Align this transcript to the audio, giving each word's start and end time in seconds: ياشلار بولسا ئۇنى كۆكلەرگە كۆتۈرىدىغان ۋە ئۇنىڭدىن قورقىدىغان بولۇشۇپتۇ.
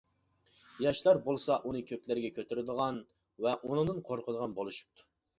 ياشلار 0.83 1.17
بولسا 1.25 1.57
ئۇنى 1.69 1.81
كۆكلەرگە 1.91 2.31
كۆتۈرىدىغان 2.37 2.97
ۋە 3.47 3.53
ئۇنىڭدىن 3.59 4.01
قورقىدىغان 4.09 4.57
بولۇشۇپتۇ. 4.61 5.07